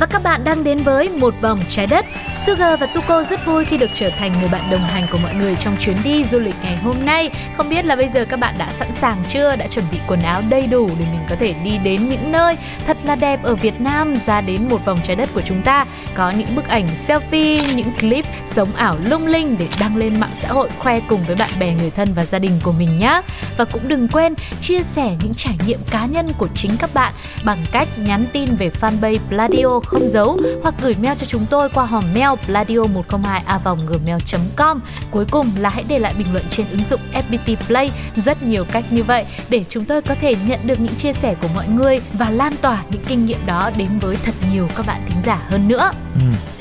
[0.00, 2.06] Và các bạn đang đến với một vòng trái đất.
[2.46, 5.34] Sugar và Tuko rất vui khi được trở thành người bạn đồng hành của mọi
[5.34, 7.30] người trong chuyến đi du lịch ngày hôm nay.
[7.56, 9.56] Không biết là bây giờ các bạn đã sẵn sàng chưa?
[9.56, 12.56] Đã chuẩn bị quần áo đầy đủ để mình có thể đi đến những nơi
[12.86, 15.86] thật là đẹp ở Việt Nam ra đến một vòng trái đất của chúng ta.
[16.14, 20.30] Có những bức ảnh selfie, những clip sống ảo lung linh để đăng lên mạng
[20.34, 23.20] xã hội khoe cùng với bạn bè người thân và gia đình của mình nhé.
[23.56, 27.12] Và cũng đừng quên chia sẻ những trải nghiệm cá nhân của chính các bạn
[27.44, 31.68] bằng cách nhắn tin về fanpage Pladio không giấu hoặc gửi mail cho chúng tôi
[31.68, 34.80] qua hòm mail pladio 102 a gmail.com.
[35.10, 37.90] Cuối cùng là hãy để lại bình luận trên ứng dụng FPT Play.
[38.16, 41.34] Rất nhiều cách như vậy để chúng tôi có thể nhận được những chia sẻ
[41.42, 44.86] của mọi người và lan tỏa những kinh nghiệm đó đến với thật nhiều các
[44.86, 45.92] bạn thính giả hơn nữa.
[46.14, 46.20] ừ.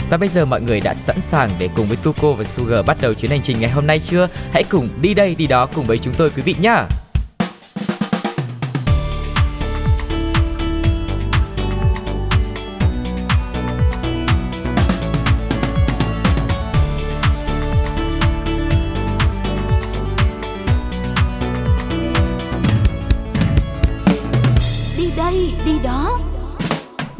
[0.09, 2.97] Và bây giờ mọi người đã sẵn sàng để cùng với Tuko và Sugar bắt
[3.01, 4.27] đầu chuyến hành trình ngày hôm nay chưa?
[4.51, 6.75] Hãy cùng đi đây, đi đó cùng với chúng tôi, quý vị nhé.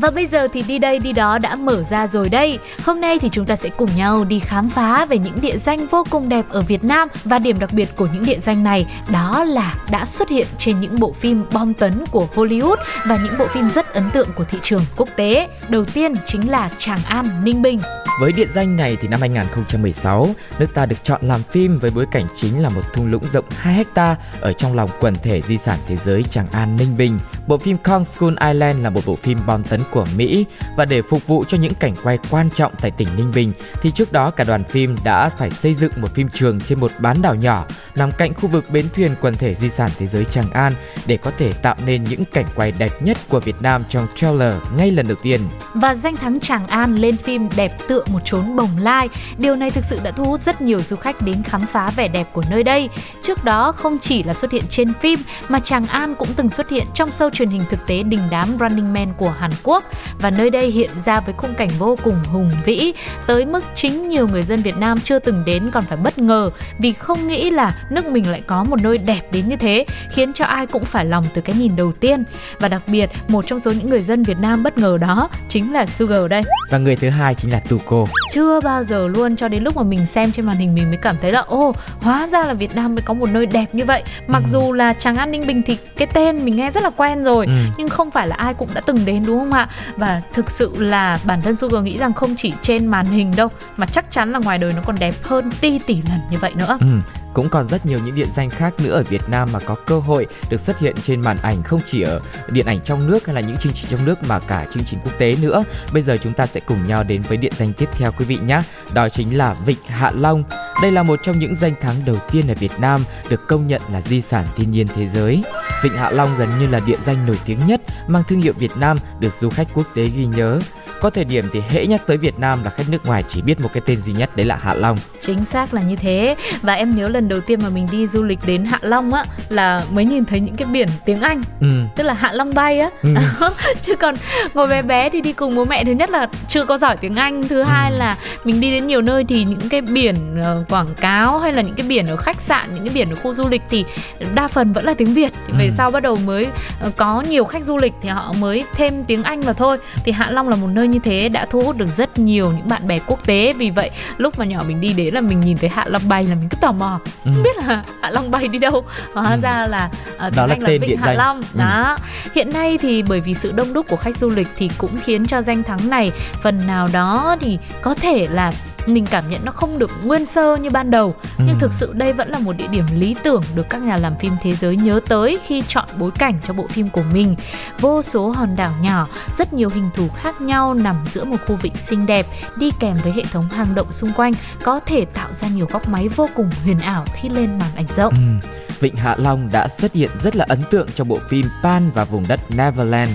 [0.09, 2.59] Và bây giờ thì đi đây đi đó đã mở ra rồi đây.
[2.89, 5.87] Hôm nay thì chúng ta sẽ cùng nhau đi khám phá về những địa danh
[5.87, 8.85] vô cùng đẹp ở Việt Nam và điểm đặc biệt của những địa danh này
[9.11, 13.33] đó là đã xuất hiện trên những bộ phim bom tấn của Hollywood và những
[13.39, 15.47] bộ phim rất ấn tượng của thị trường quốc tế.
[15.69, 17.79] Đầu tiên chính là Tràng An, Ninh Bình.
[18.19, 22.05] Với địa danh này thì năm 2016, nước ta được chọn làm phim với bối
[22.11, 25.57] cảnh chính là một thung lũng rộng 2 hecta ở trong lòng quần thể di
[25.57, 27.19] sản thế giới Tràng An Ninh Bình.
[27.47, 30.45] Bộ phim Kong School Island là một bộ phim bom tấn của Mỹ
[30.77, 33.91] và để phục vụ cho những cảnh quay quan trọng tại tỉnh Ninh Bình, thì
[33.91, 37.21] trước đó cả đoàn phim đã phải xây dựng một phim trường trên một bán
[37.21, 40.51] đảo nhỏ nằm cạnh khu vực bến thuyền quần thể di sản thế giới Tràng
[40.51, 40.73] An
[41.05, 44.53] để có thể tạo nên những cảnh quay đẹp nhất của Việt Nam trong trailer
[44.77, 45.41] ngay lần đầu tiên.
[45.73, 49.09] Và danh thắng Tràng An lên phim đẹp tựa một chốn bồng lai.
[49.37, 52.07] Điều này thực sự đã thu hút rất nhiều du khách đến khám phá vẻ
[52.07, 52.89] đẹp của nơi đây.
[53.21, 55.19] Trước đó không chỉ là xuất hiện trên phim,
[55.49, 58.57] mà Tràng An cũng từng xuất hiện trong show truyền hình thực tế đình đám
[58.59, 59.83] Running Man của Hàn Quốc
[60.19, 62.93] và nơi đây hiện ra với khung cảnh vô cùng hùng vĩ
[63.27, 66.49] tới mức chính nhiều người dân Việt Nam chưa từng đến còn phải bất ngờ
[66.79, 70.33] vì không nghĩ là nước mình lại có một nơi đẹp đến như thế khiến
[70.33, 72.23] cho ai cũng phải lòng từ cái nhìn đầu tiên
[72.59, 75.73] và đặc biệt một trong số những người dân Việt Nam bất ngờ đó chính
[75.73, 78.03] là Sugar đây Và người thứ hai chính là Tuko.
[78.33, 80.97] chưa bao giờ luôn cho đến lúc mà mình xem trên màn hình mình mới
[80.97, 83.85] cảm thấy là ô hóa ra là Việt Nam mới có một nơi đẹp như
[83.85, 84.49] vậy mặc Ừ.
[84.51, 87.45] dù là Tràng An Ninh Bình thì cái tên mình nghe rất là quen rồi
[87.45, 87.51] Ừ.
[87.77, 90.71] nhưng không phải là ai cũng đã từng đến đúng không ạ và thực sự
[90.77, 94.31] là bản thân Sugar nghĩ rằng không chỉ trên màn hình đâu mà chắc chắn
[94.31, 96.87] là ngoài đời nó còn đẹp hơn ti tỷ lần như vậy nữa Ừ,
[97.33, 99.99] cũng còn rất nhiều những địa danh khác nữa ở Việt Nam mà có cơ
[99.99, 103.35] hội được xuất hiện trên màn ảnh không chỉ ở điện ảnh trong nước hay
[103.35, 105.63] là những chương trình trong nước mà cả chương trình quốc tế nữa.
[105.93, 108.37] Bây giờ chúng ta sẽ cùng nhau đến với địa danh tiếp theo quý vị
[108.45, 108.61] nhé.
[108.93, 110.43] Đó chính là Vịnh Hạ Long.
[110.81, 113.81] Đây là một trong những danh thắng đầu tiên ở Việt Nam được công nhận
[113.91, 115.43] là di sản thiên nhiên thế giới.
[115.83, 118.77] Vịnh Hạ Long gần như là địa danh nổi tiếng nhất mang thương hiệu Việt
[118.77, 120.59] Nam được du khách quốc tế ghi nhớ.
[121.01, 123.61] Có thời điểm thì hễ nhắc tới Việt Nam là khách nước ngoài chỉ biết
[123.61, 124.97] một cái tên duy nhất đấy là Hạ Long.
[125.21, 128.23] Chính xác là như thế Và em nhớ lần đầu tiên mà mình đi du
[128.23, 131.67] lịch đến Hạ Long á Là mới nhìn thấy những cái biển tiếng Anh Ừ.
[131.95, 133.09] Tức là Hạ Long bay á Ừ.
[133.81, 134.15] Chứ còn
[134.53, 137.15] ngồi bé bé thì đi cùng bố mẹ Thứ nhất là chưa có giỏi tiếng
[137.15, 140.95] Anh Thứ hai là mình đi đến nhiều nơi thì những cái biển ờ, quảng
[141.01, 143.47] cáo Hay là những cái biển ở khách sạn Những cái biển ở khu du
[143.49, 143.85] lịch thì
[144.33, 145.71] đa phần vẫn là tiếng Việt thì Về Ừ.
[145.77, 146.47] sau bắt đầu mới
[146.79, 150.11] ờ, có nhiều khách du lịch Thì họ mới thêm tiếng Anh vào thôi Thì
[150.11, 152.87] Hạ Long là một nơi như thế đã thu hút được rất nhiều những bạn
[152.87, 155.69] bè quốc tế Vì vậy lúc mà nhỏ mình đi đến là mình nhìn thấy
[155.69, 157.31] Hạ Long bay là mình cứ tò mò Ừ.
[157.33, 158.83] Không biết là Hạ Long bay đi đâu
[159.13, 159.39] Hóa Ừ.
[159.43, 159.89] ra là
[160.27, 161.17] uh, Đó là Anh là tên Vịnh Hạ danh.
[161.17, 161.59] Long Ừ.
[161.59, 161.97] Đó
[162.35, 165.25] Hiện nay thì bởi vì sự đông đúc của khách du lịch thì cũng khiến
[165.25, 168.51] cho danh thắng này phần nào đó thì có thể là
[168.85, 171.43] mình cảm nhận nó không được nguyên sơ như ban đầu Ừ.
[171.47, 174.13] nhưng thực sự đây vẫn là một địa điểm lý tưởng được các nhà làm
[174.19, 177.35] phim thế giới nhớ tới khi chọn bối cảnh cho bộ phim của mình
[177.79, 181.55] vô số hòn đảo nhỏ rất nhiều hình thù khác nhau nằm giữa một khu
[181.55, 184.33] vịnh xinh đẹp đi kèm với hệ thống hang động xung quanh
[184.63, 187.87] có thể tạo ra nhiều góc máy vô cùng huyền ảo khi lên màn ảnh
[187.95, 188.47] rộng Ừ.
[188.79, 192.03] Vịnh Hạ Long đã xuất hiện rất là ấn tượng trong bộ phim Pan và
[192.03, 193.09] vùng đất Neverland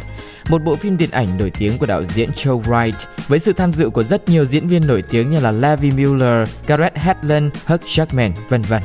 [0.48, 2.92] một bộ phim điện ảnh nổi tiếng của đạo diễn Joe Wright
[3.28, 6.48] với sự tham dự của rất nhiều diễn viên nổi tiếng như là Levi Miller,
[6.66, 8.82] Gareth Hedlund, Hugh Jackman, vân vân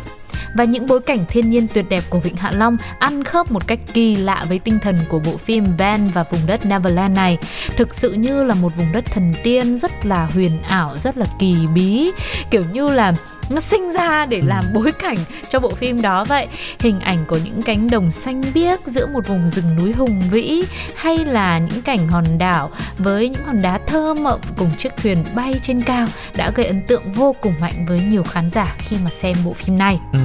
[0.56, 3.68] và những bối cảnh thiên nhiên tuyệt đẹp của Vịnh Hạ Long ăn khớp một
[3.68, 7.38] cách kỳ lạ với tinh thần của bộ phim Van và vùng đất Neverland này.
[7.78, 11.26] Thực sự như là một vùng đất thần tiên rất là huyền ảo, rất là
[11.40, 12.12] kỳ bí,
[12.52, 13.14] kiểu như là
[13.50, 15.18] nó sinh ra để làm bối cảnh
[15.50, 16.48] cho bộ phim đó vậy
[16.80, 20.64] hình ảnh của những cánh đồng xanh biếc giữa một vùng rừng núi hùng vĩ
[20.96, 25.24] hay là những cảnh hòn đảo với những hòn đá thơ mộng cùng chiếc thuyền
[25.36, 28.98] bay trên cao đã gây ấn tượng vô cùng mạnh với nhiều khán giả khi
[29.04, 30.00] mà xem bộ phim này.
[30.14, 30.20] Ừ.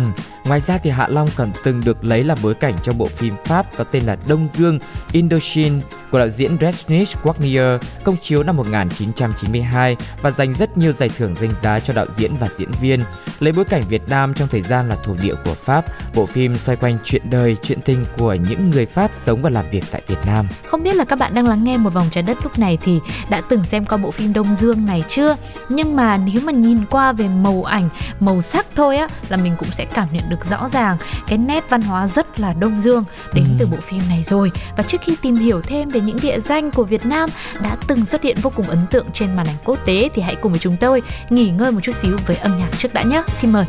[0.45, 3.35] Ngoài ra thì Hạ Long còn từng được lấy làm bối cảnh cho bộ phim
[3.45, 4.79] Pháp có tên là Đông Dương,
[5.13, 5.81] Indochine
[6.15, 11.35] của đạo diễn Resnick Wagner công chiếu năm 1992 và giành rất nhiều giải thưởng
[11.41, 13.01] danh giá cho đạo diễn và diễn viên.
[13.41, 15.85] Lấy bối cảnh Việt Nam trong thời gian là thuộc địa của Pháp,
[16.15, 19.71] bộ phim xoay quanh chuyện đời, chuyện tình của những người Pháp sống và làm
[19.71, 20.49] việc tại Việt Nam.
[20.67, 23.01] Không biết là các bạn đang lắng nghe một vòng trái đất lúc này thì
[23.31, 25.37] đã từng xem qua bộ phim Đông Dương này chưa?
[25.69, 27.89] Nhưng mà nếu mà nhìn qua về màu ảnh,
[28.21, 30.97] màu sắc thôi á là mình cũng sẽ cảm nhận được rõ ràng
[31.27, 33.55] cái nét văn hóa rất là Đông Dương đến ừ.
[33.59, 34.51] từ bộ phim này rồi.
[34.77, 37.29] Và trước khi tìm hiểu thêm về những địa danh của Việt Nam
[37.63, 40.37] đã từng xuất hiện vô cùng ấn tượng trên màn ảnh quốc tế thì hãy
[40.37, 43.23] cùng với chúng tôi nghỉ ngơi một chút xíu với âm nhạc trước đã nhé.
[43.29, 43.65] Xin mời.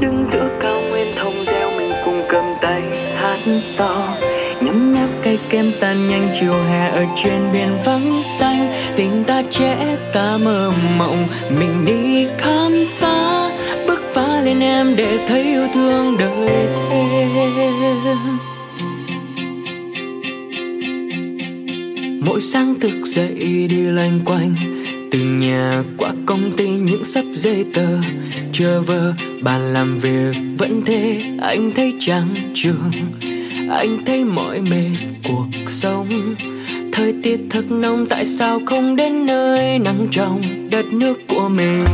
[0.00, 2.82] Đứng giữa cao nguyên thông reo mình cùng cầm tay,
[3.14, 3.38] hát
[3.76, 4.16] to
[4.60, 9.42] nhấm nháp cây kem tan nhanh chiều hè ở trên biển vắng xanh tình ta
[9.50, 13.50] trẻ, ta mơ mộng, mình đi khám phá
[13.86, 18.51] bước phá lên em để thấy yêu thương đời thêm
[22.26, 24.54] mỗi sáng thức dậy đi loanh quanh,
[25.10, 27.88] từ nhà qua công ty những sắp giấy tờ.
[28.52, 32.90] Chờ vơ bàn làm việc vẫn thế, anh thấy trắng trường
[33.70, 36.34] anh thấy mỏi mệt cuộc sống.
[36.92, 41.84] Thời tiết thật nóng, tại sao không đến nơi nắng trong đất nước của mình?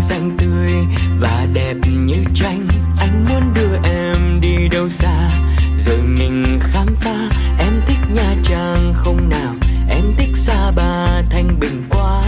[0.00, 0.72] Xanh tươi
[1.20, 1.74] và đẹp
[2.06, 2.68] như tranh,
[2.98, 5.30] anh muốn đưa em đi đâu xa?
[5.78, 9.54] Rồi mình khám phá, em thích nha trang không nào?
[9.98, 12.22] Em thích xa bà thanh bình quá.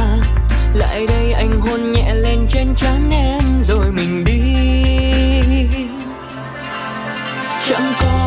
[0.74, 4.40] Lại đây anh hôn nhẹ lên trên trán em rồi mình đi.
[7.66, 8.19] Chẳng có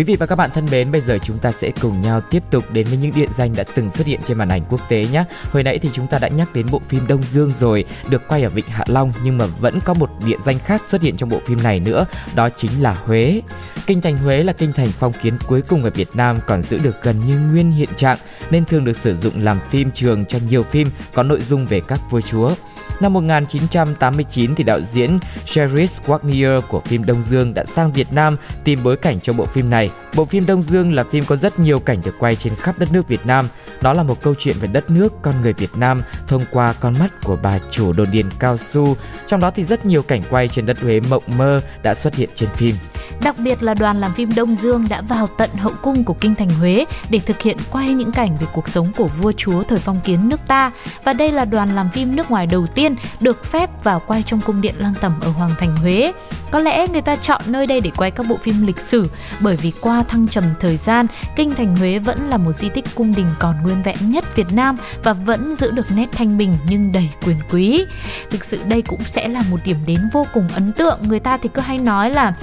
[0.00, 2.42] Quý vị và các bạn thân mến, bây giờ chúng ta sẽ cùng nhau tiếp
[2.50, 5.04] tục đến với những địa danh đã từng xuất hiện trên màn ảnh quốc tế
[5.12, 5.24] nhé.
[5.50, 8.42] Hồi nãy thì chúng ta đã nhắc đến bộ phim Đông Dương rồi, được quay
[8.42, 11.28] ở Vịnh Hạ Long nhưng mà vẫn có một địa danh khác xuất hiện trong
[11.28, 13.42] bộ phim này nữa, đó chính là Huế.
[13.86, 16.78] Kinh thành Huế là kinh thành phong kiến cuối cùng ở Việt Nam còn giữ
[16.82, 18.18] được gần như nguyên hiện trạng
[18.50, 21.80] nên thường được sử dụng làm phim trường cho nhiều phim có nội dung về
[21.80, 22.50] các vua chúa.
[23.00, 28.36] Năm 1989 thì đạo diễn Cheris Wagner của phim Đông Dương đã sang Việt Nam
[28.64, 29.90] tìm bối cảnh cho bộ phim này.
[30.14, 32.92] Bộ phim Đông Dương là phim có rất nhiều cảnh được quay trên khắp đất
[32.92, 33.48] nước Việt Nam.
[33.80, 36.94] Đó là một câu chuyện về đất nước, con người Việt Nam thông qua con
[36.98, 38.96] mắt của bà chủ đồn điền cao su.
[39.26, 42.30] Trong đó thì rất nhiều cảnh quay trên đất Huế mộng mơ đã xuất hiện
[42.34, 42.74] trên phim.
[43.22, 46.34] Đặc biệt là đoàn làm phim Đông Dương đã vào tận hậu cung của kinh
[46.34, 49.78] thành Huế để thực hiện quay những cảnh về cuộc sống của vua chúa thời
[49.78, 50.72] phong kiến nước ta.
[51.04, 52.89] Và đây là đoàn làm phim nước ngoài đầu tiên
[53.20, 56.12] được phép vào quay trong cung điện Lăng Tẩm ở Hoàng thành Huế.
[56.50, 59.56] Có lẽ người ta chọn nơi đây để quay các bộ phim lịch sử bởi
[59.56, 61.06] vì qua thăng trầm thời gian,
[61.36, 64.52] kinh thành Huế vẫn là một di tích cung đình còn nguyên vẹn nhất Việt
[64.52, 67.84] Nam và vẫn giữ được nét thanh bình nhưng đầy quyền quý.
[68.30, 70.98] Thực sự đây cũng sẽ là một điểm đến vô cùng ấn tượng.
[71.02, 72.34] Người ta thì cứ hay nói là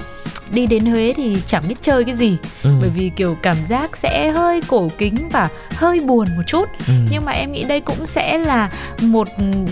[0.52, 2.70] đi đến Huế thì chẳng biết chơi cái gì Ừ.
[2.80, 6.92] bởi vì kiểu cảm giác sẽ hơi cổ kính và hơi buồn một chút Ừ.
[7.10, 8.70] nhưng mà em nghĩ đây cũng sẽ là
[9.02, 9.28] một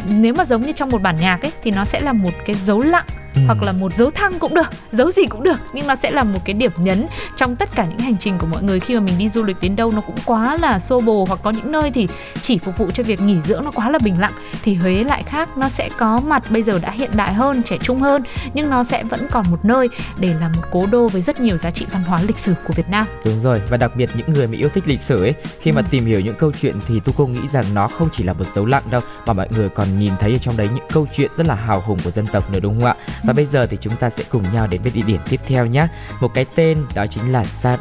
[0.08, 2.56] nếu mà giống như trong một bản nhạc ấy thì nó sẽ là một cái
[2.56, 3.04] dấu lặng
[3.36, 3.42] Ừ.
[3.46, 6.24] hoặc là một dấu thăng cũng được dấu gì cũng được nhưng nó sẽ là
[6.24, 9.00] một cái điểm nhấn trong tất cả những hành trình của mọi người khi mà
[9.00, 11.72] mình đi du lịch đến đâu nó cũng quá là xô bồ hoặc có những
[11.72, 12.08] nơi thì
[12.42, 15.22] chỉ phục vụ cho việc nghỉ dưỡng nó quá là bình lặng thì Huế lại
[15.22, 18.22] khác nó sẽ có mặt bây giờ đã hiện đại hơn trẻ trung hơn
[18.54, 19.88] nhưng nó sẽ vẫn còn một nơi
[20.18, 22.72] để là một cố đô với rất nhiều giá trị văn hóa lịch sử của
[22.76, 25.34] Việt Nam Đúng rồi và đặc biệt những người mà yêu thích lịch sử ấy
[25.60, 25.86] khi mà Ừ.
[25.90, 28.44] tìm hiểu những câu chuyện thì tu cô nghĩ rằng nó không chỉ là một
[28.54, 31.30] dấu lặng đâu mà mọi người còn nhìn thấy ở trong đấy những câu chuyện
[31.36, 32.94] rất là hào hùng của dân tộc nữa đúng không ạ?
[33.26, 35.66] Và bây giờ thì chúng ta sẽ cùng nhau đến với địa điểm tiếp theo
[35.66, 35.86] nhé.
[36.20, 37.76] Một cái tên đó chính là Sa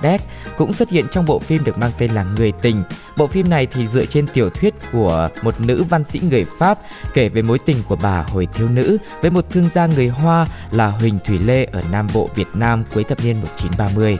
[0.57, 2.83] cũng xuất hiện trong bộ phim được mang tên là Người tình.
[3.17, 6.79] Bộ phim này thì dựa trên tiểu thuyết của một nữ văn sĩ người Pháp
[7.13, 10.47] kể về mối tình của bà hồi thiếu nữ với một thương gia người Hoa
[10.71, 14.17] là Huỳnh Thủy Lê ở Nam Bộ, Việt Nam, cuối thập niên 1930.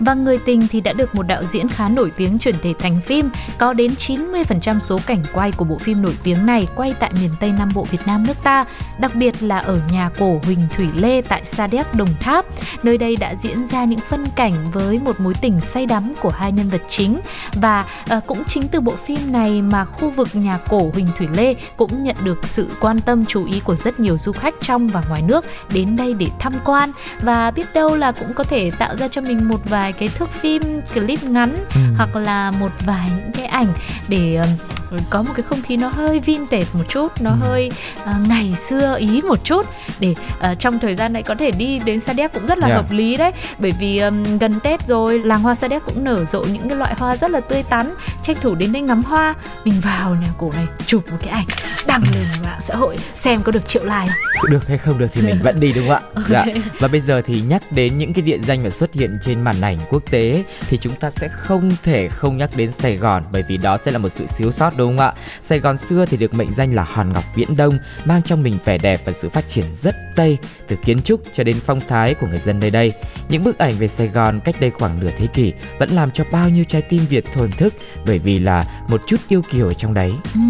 [0.00, 3.00] Và Người tình thì đã được một đạo diễn khá nổi tiếng chuyển thể thành
[3.00, 7.10] phim, có đến 90% số cảnh quay của bộ phim nổi tiếng này quay tại
[7.20, 8.64] miền Tây Nam Bộ Việt Nam nước ta,
[8.98, 12.44] đặc biệt là ở nhà cổ Huỳnh Thủy Lê tại Sa Đéc, Đồng Tháp.
[12.82, 16.30] Nơi đây đã diễn ra những phân cảnh với một mối tình say đắm của
[16.30, 17.20] hai nhân vật chính
[17.52, 21.28] và à, cũng chính từ bộ phim này mà khu vực nhà cổ Huỳnh Thủy
[21.36, 24.88] Lê cũng nhận được sự quan tâm chú ý của rất nhiều du khách trong
[24.88, 26.90] và ngoài nước đến đây để tham quan
[27.22, 30.32] và biết đâu là cũng có thể tạo ra cho mình một vài cái thước
[30.32, 30.62] phim
[30.94, 31.80] clip ngắn Ừ.
[31.96, 33.72] hoặc là một vài những cái ảnh
[34.08, 34.48] để ừm,
[35.10, 37.36] có một cái không khí nó hơi vintage một chút nó Ừ.
[37.40, 37.70] hơi
[38.04, 39.66] à, ngày xưa ý một chút
[40.00, 42.66] để à, trong thời gian này có thể đi đến Sa Đéc cũng rất là
[42.66, 42.76] Yeah.
[42.82, 46.24] hợp lý đấy bởi vì ừm, gần Tết rồi làng hoa Sa Đéc cũng nở
[46.24, 49.34] rộ những cái loại hoa rất là tươi tắn tranh thủ đến đây ngắm hoa
[49.64, 51.46] mình vào nhà cổ này chụp một cái ảnh
[51.86, 54.12] đăng lên mạng xã hội xem có được triệu like
[54.50, 56.00] được hay không được thì mình vẫn đi đúng không ạ?
[56.14, 56.26] Ok.
[56.28, 56.44] Dạ.
[56.78, 59.60] Và bây giờ thì nhắc đến những cái địa danh mà xuất hiện trên màn
[59.60, 63.42] ảnh quốc tế thì chúng ta sẽ không thể không nhắc đến Sài Gòn bởi
[63.48, 65.12] vì đó sẽ là một sự thiếu sót đúng không ạ?
[65.42, 68.54] Sài Gòn xưa thì được mệnh danh là hòn ngọc viễn đông, mang trong mình
[68.64, 72.14] vẻ đẹp và sự phát triển rất tây từ kiến trúc cho đến phong thái
[72.14, 72.92] của người dân nơi đây.
[73.28, 76.24] Những bức ảnh về Sài Gòn cách đây khoảng nửa thế kỷ vẫn làm cho
[76.30, 77.74] bao nhiêu trái tim Việt thổn thức
[78.06, 80.12] bởi vì là một chút yêu kiều ở trong đấy.
[80.34, 80.40] Ừ,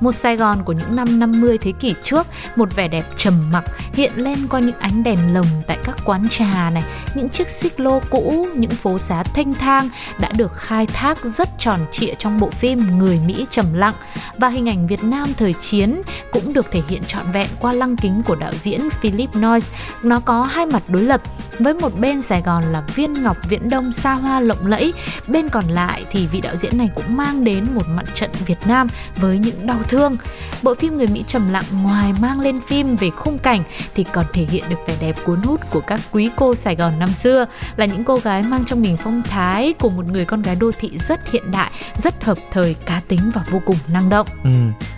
[0.00, 2.26] một Sài Gòn của những năm 50 thế kỷ trước,
[2.56, 3.64] một vẻ đẹp trầm mặc
[3.94, 6.82] hiện lên qua những ánh đèn lồng tại các quán trà này,
[7.14, 9.88] những chiếc xích lô cũ, những phố xá thanh thang
[10.18, 13.94] đã được khai thác rất tròn trịa trong bộ phim Người Mỹ trầm lặng
[14.38, 16.02] và hình ảnh Việt Nam thời chiến
[16.32, 19.66] cũng được thể hiện trọn vẹn qua lăng kính của đạo diễn Philip Noyce.
[20.02, 21.20] Nó có hai mặt đối lập,
[21.58, 24.92] với một bên Sài Gòn là viên ngọc viễn đông xa hoa lộng lẫy,
[25.26, 28.58] bên còn lại thì vị đạo diễn này cũng mang đến một mặt trận Việt
[28.66, 30.16] Nam với những đau thương.
[30.62, 33.62] Bộ phim Người Mỹ trầm lặng ngoài mang lên phim về khung cảnh
[33.94, 36.98] thì còn thể hiện được vẻ đẹp cuốn hút của các quý cô Sài Gòn
[36.98, 40.42] năm xưa là những cô gái mang trong mình phong thái của một người con
[40.42, 44.08] gái đô thị rất hiện đại, rất hợp thời, cá tính và vô cùng năng
[44.08, 44.26] động.
[44.44, 44.50] Ừ.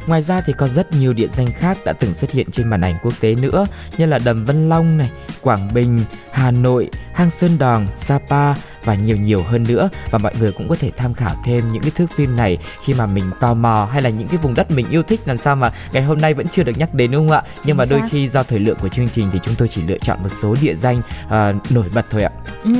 [0.07, 2.81] Ngoài ra thì còn rất nhiều địa danh khác đã từng xuất hiện trên màn
[2.81, 3.67] ảnh quốc tế nữa
[3.99, 8.55] như là Đầm Vân Long này, Quảng Bình, Hà Nội, Hang Sơn Đòn, Sapa
[8.85, 11.83] và nhiều nhiều hơn nữa và mọi người cũng có thể tham khảo thêm những
[11.83, 14.71] cái thước phim này khi mà mình tò mò hay là những cái vùng đất
[14.71, 17.29] mình yêu thích làm sao mà ngày hôm nay vẫn chưa được nhắc đến đúng
[17.29, 17.43] không ạ?
[17.45, 18.09] Chính Nhưng mà đôi xác.
[18.11, 20.55] khi do thời lượng của chương trình thì chúng tôi chỉ lựa chọn một số
[20.61, 22.31] địa danh uh, nổi bật thôi ạ.
[22.65, 22.73] Ừ,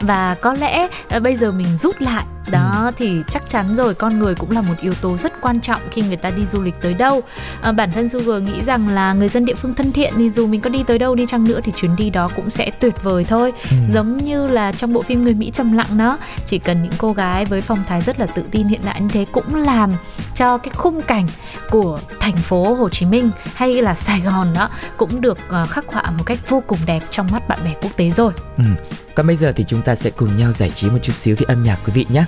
[0.00, 2.90] và có lẽ uh, bây giờ mình rút lại đó ừ.
[2.96, 6.02] thì chắc chắn rồi con người cũng là một yếu tố rất quan trọng khi
[6.02, 7.22] người ta đi du lịch tới đâu
[7.62, 10.46] à, bản thân Sugar nghĩ rằng là người dân địa phương thân thiện thì dù
[10.46, 12.94] mình có đi tới đâu đi chăng nữa thì chuyến đi đó cũng sẽ tuyệt
[13.02, 13.76] vời thôi ừ.
[13.92, 17.12] Giống như là trong bộ phim người Mỹ trầm lặng đó chỉ cần những cô
[17.12, 19.92] gái với phong thái rất là tự tin hiện đại như thế cũng làm
[20.34, 21.26] cho cái khung cảnh
[21.70, 25.84] của thành phố Hồ Chí Minh hay là Sài Gòn đó cũng được uh, khắc
[25.86, 28.32] họa một cách vô cùng đẹp trong mắt bạn bè quốc tế rồi.
[28.56, 28.64] Ừ.
[29.14, 31.46] Còn bây giờ thì chúng ta sẽ cùng nhau giải trí một chút xíu với
[31.48, 32.24] âm nhạc quý vị nhé.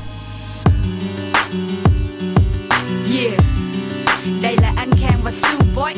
[3.15, 3.41] Yeah.
[4.43, 5.95] Đây là anh Khang và Su Boy.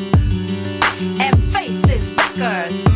[1.18, 2.91] Em Faces Records.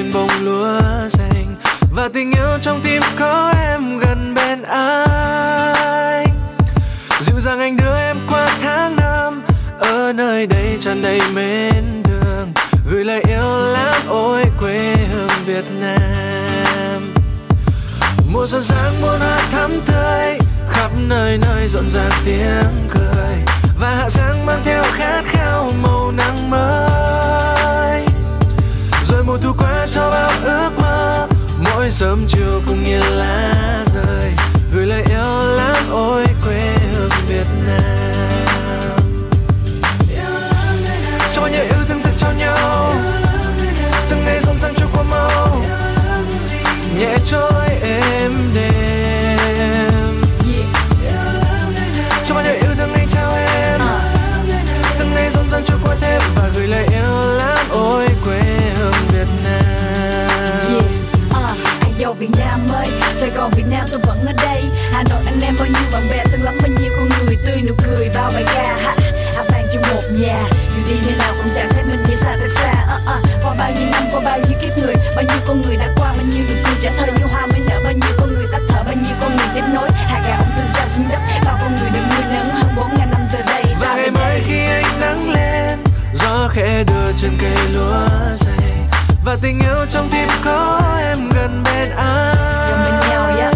[0.00, 1.56] Trên bông lúa xanh.
[1.92, 6.28] Và tình yêu trong tim có em gần bên anh.
[7.20, 9.42] Dịu dàng anh đưa em qua tháng năm.
[9.80, 12.52] Ở nơi đây tràn đầy mến thương
[12.90, 17.14] gửi lời yêu lắm, ôi, quê hương Việt Nam.
[18.32, 20.38] Mùa xuân sáng muôn hoa thắm tươi.
[20.70, 23.36] Khắp nơi nơi rộn ràng tiếng cười.
[23.80, 27.19] Và hạ sáng mang theo khát khao màu nắng mới
[29.30, 31.28] một mùa thu qua cho bao ước mơ.
[31.64, 34.32] Mỗi sớm chiều cùng như lá rơi,
[34.74, 38.49] gửi lời yêu lắm ôi, quê hương Việt Nam.
[63.40, 64.62] Gòn Việt Nam tôi vẫn ở đây.
[64.92, 67.62] Hà Nội anh em bao nhiêu bạn bè từng lắm bao nhiêu con người tươi
[67.66, 68.76] nụ cười bao bài ca.
[68.82, 68.96] Ha
[69.36, 70.44] Hà vàng chung một nhà
[70.76, 72.72] dù đi nơi nào cũng chẳng thấy mình như xa thật xa.
[72.96, 73.44] Uh, uh.
[73.44, 76.12] qua bao nhiêu năm qua bao nhiêu kiếp người bao nhiêu con người đã qua
[76.16, 77.80] bao nhiêu nụ cười trả thơ như hoa mới nở.
[77.84, 79.88] Bao nhiêu con người tắt thở bao nhiêu con người tiếp nối.
[79.94, 82.48] Hạ gà ông thương sao xuống đất bao con người được nuôi nấng.
[82.54, 85.78] Hơn bốn ngàn năm giờ đây và ngày mai khi ánh nắng lên
[86.14, 88.49] gió khẽ đưa trên cây lúa dày
[89.24, 93.54] và tình yêu trong tim có em gần bên anh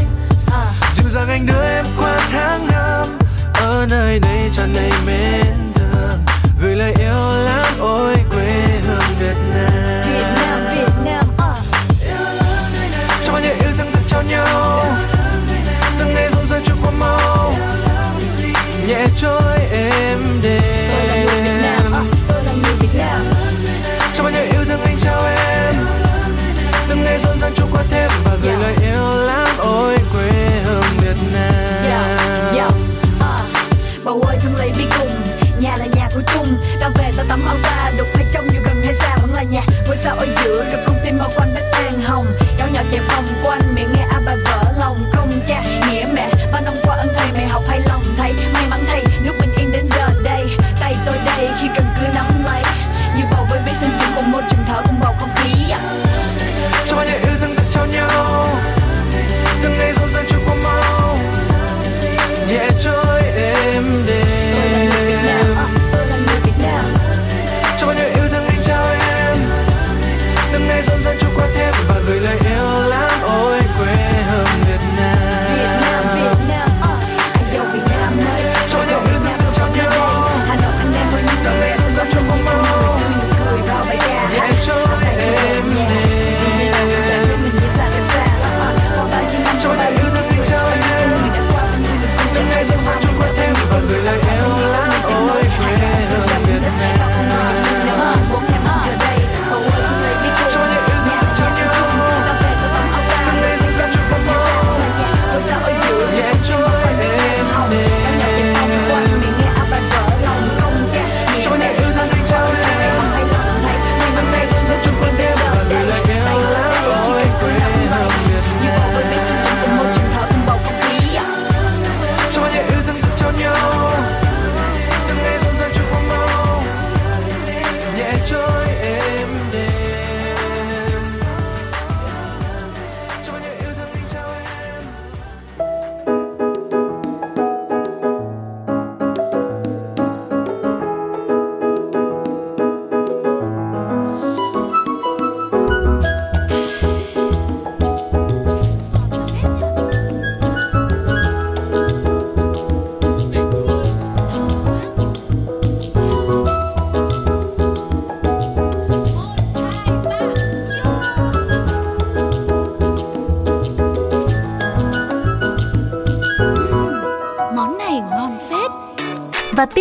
[0.94, 3.06] dịu dàng anh đưa em qua tháng năm
[3.54, 6.18] ở nơi đây tràn đầy mến thương
[6.60, 7.33] gửi lời yêu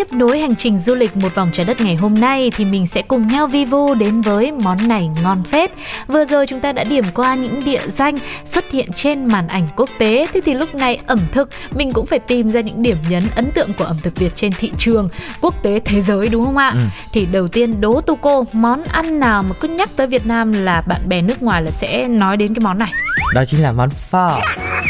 [0.04, 2.88] tiếp nối hành trình du lịch một vòng trái đất ngày hôm nay thì mình
[2.88, 5.72] sẽ cùng nhau vi vu đến với món này ngon phết.
[6.08, 9.68] Vừa rồi chúng ta đã điểm qua những địa danh xuất hiện trên màn ảnh
[9.76, 10.28] quốc tế.
[10.34, 13.52] Thế thì lúc này ẩm thực mình cũng phải tìm ra những điểm nhấn ấn
[13.52, 15.10] tượng của ẩm thực Việt trên thị trường
[15.42, 16.72] quốc tế thế giới đúng không ạ?
[16.74, 16.80] Ừ.
[17.12, 20.54] Thì đầu tiên đố tu cô món ăn nào mà cứ nhắc tới Việt Nam
[20.54, 22.92] là bạn bè nước ngoài là sẽ nói đến cái món này.
[23.34, 24.28] Đó chính là món phở.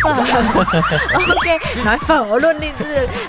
[0.03, 2.67] ok, nói phở luôn đi.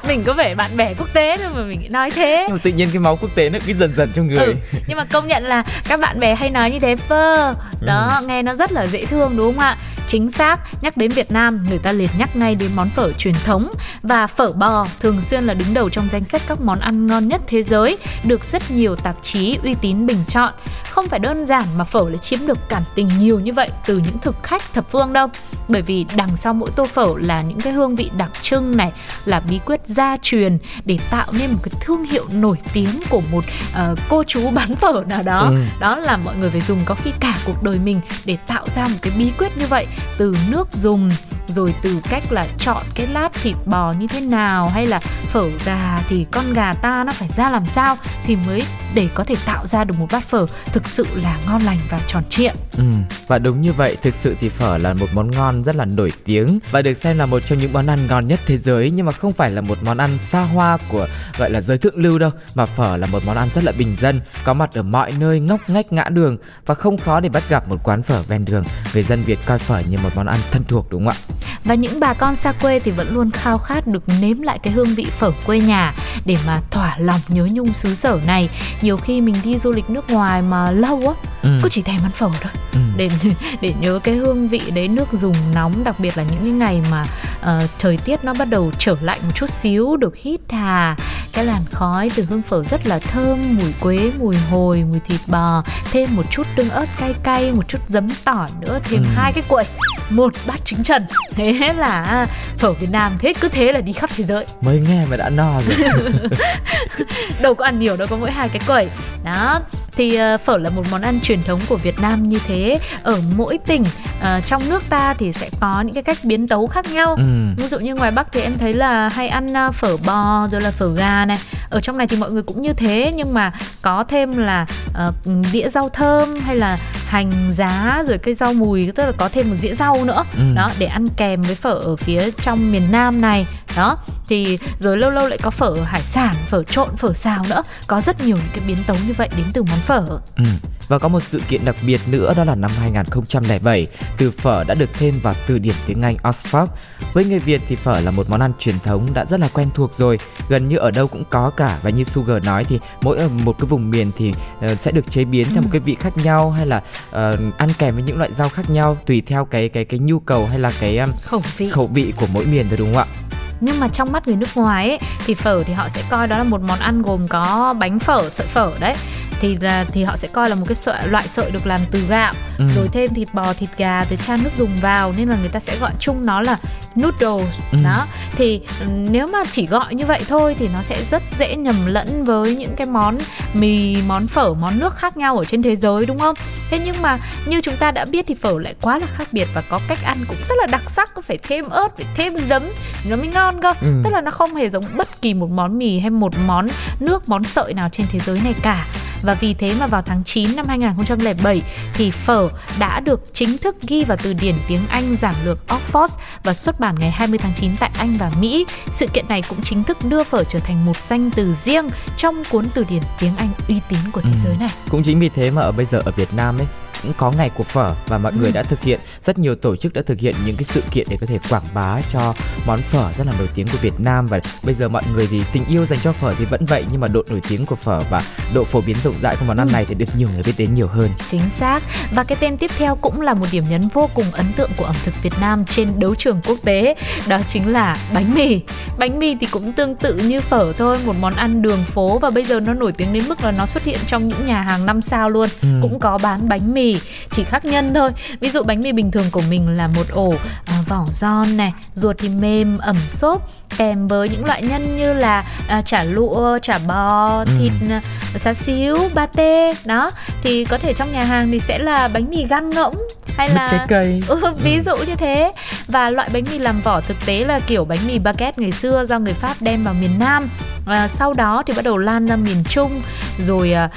[0.08, 2.46] Mình có vẻ bạn bè quốc tế thôi mà mình nói thế.
[2.48, 4.46] Nhưng tự nhiên cái máu quốc tế nó cứ dần dần trong người.
[4.46, 4.54] Ừ,
[4.86, 7.54] nhưng mà công nhận là các bạn bè hay nói như thế phơ.
[7.80, 8.26] Đó ừ.
[8.26, 9.76] nghe nó rất là dễ thương đúng không ạ?
[10.08, 13.34] Chính xác nhắc đến Việt Nam người ta liền nhắc ngay đến món phở truyền
[13.44, 13.70] thống.
[14.02, 17.28] Và phở bò thường xuyên là đứng đầu trong danh sách các món ăn ngon
[17.28, 20.52] nhất thế giới được rất nhiều tạp chí uy tín bình chọn.
[20.90, 23.96] Không phải đơn giản mà phở lại chiếm được cảm tình nhiều như vậy từ
[23.96, 25.28] những thực khách thập phương đâu.
[25.68, 28.92] Bởi vì đằng sau mỗi tô phở là những cái hương vị đặc trưng này
[29.24, 33.22] là bí quyết gia truyền để tạo nên một cái thương hiệu nổi tiếng của
[33.32, 35.46] một uh, cô chú bán phở nào đó.
[35.50, 35.56] Ừ.
[35.80, 38.88] đó là mọi người phải dùng có khi cả cuộc đời mình để tạo ra
[38.88, 39.86] một cái bí quyết như vậy.
[40.18, 41.10] Từ nước dùng
[41.46, 45.00] rồi từ cách là chọn cái lát thịt bò như thế nào hay là
[45.32, 48.62] phở gà thì con gà ta nó phải ra làm sao thì mới
[48.94, 52.00] để có thể tạo ra được một bát phở thực sự là ngon lành và
[52.08, 52.50] tròn trịa.
[52.76, 52.84] Ừ,
[53.26, 56.12] và đúng như vậy, thực sự thì phở là một món ngon rất là nổi
[56.24, 59.06] tiếng và được xem là một trong những món ăn ngon nhất thế giới nhưng
[59.06, 62.18] mà không phải là một món ăn xa hoa của gọi là giới thượng lưu
[62.18, 65.12] đâu, mà phở là một món ăn rất là bình dân, có mặt ở mọi
[65.18, 68.44] nơi ngóc ngách ngã đường và không khó để bắt gặp một quán phở ven
[68.44, 68.64] đường.
[68.94, 71.33] Người dân Việt coi phở như một món ăn thân thuộc đúng không ạ?
[71.64, 74.72] Và những bà con xa quê thì vẫn luôn khao khát được nếm lại cái
[74.72, 75.94] hương vị phở quê nhà
[76.24, 78.48] để mà thỏa lòng nhớ nhung xứ sở này.
[78.82, 81.58] Nhiều khi mình đi du lịch nước ngoài mà lâu á, ừ.
[81.62, 82.52] cứ chỉ thèm ăn phở thôi.
[82.72, 82.78] Ừ.
[82.96, 83.10] Để
[83.60, 86.82] để nhớ cái hương vị đấy nước dùng nóng, đặc biệt là những cái ngày
[86.90, 87.04] mà
[87.40, 90.96] uh, thời tiết nó bắt đầu trở lạnh một chút xíu được hít thà
[91.32, 95.20] cái làn khói từ hương phở rất là thơm, mùi quế, mùi hồi, mùi thịt
[95.26, 99.08] bò, thêm một chút tương ớt cay cay, một chút giấm tỏi nữa, thêm ừ.
[99.14, 99.64] hai cái quậy
[100.10, 102.26] một bát trứng trần thế là
[102.58, 104.44] phở Việt Nam thế cứ thế là đi khắp thế giới.
[104.60, 105.90] Mới nghe mà đã no rồi.
[107.40, 108.88] Đâu có ăn nhiều đâu có mỗi hai cái quẩy
[109.24, 109.60] đó.
[109.96, 112.78] Thì uh, phở là một món ăn truyền thống của Việt Nam như thế.
[113.02, 116.66] Ở mỗi tỉnh uh, trong nước ta thì sẽ có những cái cách biến tấu
[116.66, 117.14] khác nhau.
[117.18, 117.24] Ừ.
[117.56, 120.60] ví dụ như ngoài Bắc thì em thấy là hay ăn uh, phở bò rồi
[120.60, 121.38] là phở gà này.
[121.70, 124.66] Ở trong này thì mọi người cũng như thế nhưng mà có thêm là
[125.08, 125.14] uh,
[125.52, 129.48] đĩa rau thơm hay là hành giá rồi cây rau mùi tức là có thêm
[129.48, 130.24] một dĩa rau nữa.
[130.36, 130.42] Ừ.
[130.54, 133.46] đó để ăn kèm với phở ở phía trong miền Nam này.
[133.76, 133.98] Đó.
[134.28, 137.62] Thì rồi lâu lâu lại có phở hải sản phở trộn phở xào nữa.
[137.86, 140.04] Có rất nhiều những cái biến tấu như vậy đến từ món phở
[140.36, 140.44] ừ.
[140.88, 143.86] Và có một sự kiện đặc biệt nữa đó là năm 2007,
[144.18, 146.66] từ phở đã được thêm vào từ điển tiếng Anh Oxford.
[147.12, 149.68] Với người Việt thì phở là một món ăn truyền thống đã rất là quen
[149.74, 153.18] thuộc rồi, gần như ở đâu cũng có cả và như Sugar nói thì mỗi
[153.18, 154.32] ở một cái vùng miền thì
[154.64, 157.14] uh, sẽ được chế biến theo một cái vị khác nhau hay là uh,
[157.58, 160.46] ăn kèm với những loại rau khác nhau tùy theo cái cái cái nhu cầu
[160.46, 163.23] hay là cái um, khẩu vị khẩu vị của mỗi miền thôi đúng không ạ?
[163.64, 166.38] Nhưng mà trong mắt người nước ngoài ấy, thì phở thì họ sẽ coi đó
[166.38, 168.94] là một món ăn gồm có bánh phở, sợi phở đấy
[169.40, 172.00] thì là thì họ sẽ coi là một cái sợi loại sợi được làm từ
[172.08, 172.64] gạo ừ.
[172.76, 175.60] rồi thêm thịt bò thịt gà rồi chan nước dùng vào nên là người ta
[175.60, 176.56] sẽ gọi chung nó là
[177.00, 177.78] noodles ừ.
[177.84, 181.56] đó thì ừ, nếu mà chỉ gọi như vậy thôi thì nó sẽ rất dễ
[181.56, 183.16] nhầm lẫn với những cái món
[183.54, 186.34] mì món phở món nước khác nhau ở trên thế giới đúng không
[186.70, 189.48] thế nhưng mà như chúng ta đã biết thì phở lại quá là khác biệt
[189.54, 192.62] và có cách ăn cũng rất là đặc sắc phải thêm ớt phải thêm giấm
[193.08, 194.00] nó mới ngon cơ ừ.
[194.04, 196.68] tức là nó không hề giống bất kỳ một món mì hay một món
[197.00, 198.86] nước món sợi nào trên thế giới này cả
[199.24, 201.62] và vì thế mà vào tháng 9 năm 2007
[201.94, 206.08] thì phở đã được chính thức ghi vào từ điển tiếng Anh giản lược Oxford
[206.44, 208.66] và xuất bản ngày 20 tháng 9 tại Anh và Mỹ.
[208.92, 212.42] Sự kiện này cũng chính thức đưa phở trở thành một danh từ riêng trong
[212.50, 214.38] cuốn từ điển tiếng Anh uy tín của thế ừ.
[214.44, 214.70] giới này.
[214.90, 216.66] Cũng chính vì thế mà ở bây giờ ở Việt Nam ấy
[217.04, 218.38] cũng có ngày của phở và mọi ừ.
[218.38, 221.06] người đã thực hiện rất nhiều tổ chức đã thực hiện những cái sự kiện
[221.10, 222.34] để có thể quảng bá cho
[222.66, 225.42] món phở rất là nổi tiếng của Việt Nam và bây giờ mọi người thì
[225.52, 228.02] tình yêu dành cho phở thì vẫn vậy nhưng mà độ nổi tiếng của phở
[228.10, 228.22] và
[228.54, 229.72] độ phổ biến rộng rãi của món ăn ừ.
[229.72, 231.10] này thì được nhiều người biết đến nhiều hơn.
[231.30, 231.82] Chính xác.
[232.14, 234.84] Và cái tên tiếp theo cũng là một điểm nhấn vô cùng ấn tượng của
[234.84, 236.94] ẩm thực Việt Nam trên đấu trường quốc tế,
[237.26, 238.60] đó chính là bánh mì.
[238.98, 242.30] Bánh mì thì cũng tương tự như phở thôi, một món ăn đường phố và
[242.30, 244.86] bây giờ nó nổi tiếng đến mức là nó xuất hiện trong những nhà hàng
[244.86, 245.68] năm sao luôn, ừ.
[245.82, 246.93] cũng có bán bánh mì
[247.30, 250.34] chỉ khác nhân thôi ví dụ bánh mì bình thường của mình là một ổ
[250.64, 255.12] à, vỏ giòn này ruột thì mềm ẩm xốp kèm với những loại nhân như
[255.12, 257.44] là à, chả lụa chả bò ừ.
[257.58, 258.38] thịt ừ.
[258.38, 260.10] xá xíu ba tê đó
[260.42, 262.96] thì có thể trong nhà hàng thì sẽ là bánh mì gan ngỗng
[263.36, 264.22] hay là trái cây.
[264.28, 265.52] ừ, ví dụ như thế
[265.88, 269.04] và loại bánh mì làm vỏ thực tế là kiểu bánh mì baguette ngày xưa
[269.08, 270.48] do người Pháp đem vào miền Nam
[270.86, 273.00] à, sau đó thì bắt đầu lan ra miền Trung
[273.38, 273.88] rồi à,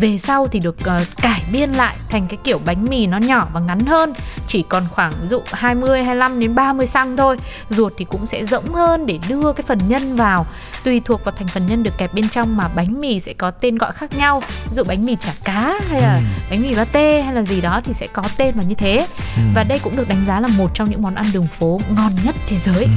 [0.00, 3.48] về sau thì được à, cải biên lại thành cái kiểu bánh mì nó nhỏ
[3.52, 4.12] và ngắn hơn
[4.46, 7.36] chỉ còn khoảng ví dụ 20 25 đến 30 xăng thôi
[7.70, 10.46] ruột thì cũng sẽ rỗng hơn để đưa cái phần nhân vào
[10.84, 13.50] tùy thuộc vào thành phần nhân được kẹp bên trong mà bánh mì sẽ có
[13.50, 16.20] tên gọi khác nhau ví dụ bánh mì chả cá hay là Ừ.
[16.50, 19.42] bánh mì pate hay là gì đó thì sẽ có tên là như thế Ừ.
[19.54, 22.12] và đây cũng được đánh giá là một trong những món ăn đường phố ngon
[22.24, 22.90] nhất thế giới Ừ.